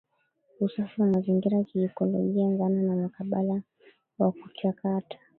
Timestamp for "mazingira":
1.07-1.63